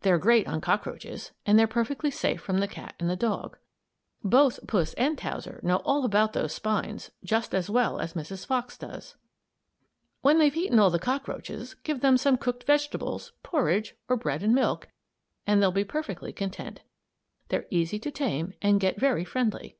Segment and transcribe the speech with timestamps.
[0.00, 3.56] They're great on cockroaches, and they're perfectly safe from the cat and the dog.
[4.24, 8.44] Both Puss and Towser know all about those spines, just as well as Mrs.
[8.44, 9.14] Fox does.
[10.22, 14.56] When they've eaten all the cockroaches, give them some cooked vegetables, porridge, or bread and
[14.56, 14.88] milk,
[15.46, 16.82] and they'll be perfectly content.
[17.46, 19.76] They're easy to tame and get very friendly.